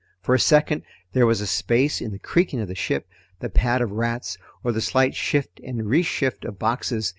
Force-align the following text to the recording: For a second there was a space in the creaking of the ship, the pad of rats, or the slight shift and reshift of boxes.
For 0.19 0.33
a 0.33 0.39
second 0.39 0.81
there 1.13 1.27
was 1.27 1.41
a 1.41 1.45
space 1.45 2.01
in 2.01 2.11
the 2.11 2.17
creaking 2.17 2.59
of 2.59 2.67
the 2.67 2.73
ship, 2.73 3.07
the 3.39 3.49
pad 3.49 3.83
of 3.83 3.91
rats, 3.91 4.35
or 4.63 4.71
the 4.71 4.81
slight 4.81 5.13
shift 5.13 5.59
and 5.63 5.83
reshift 5.85 6.43
of 6.43 6.57
boxes. 6.57 7.07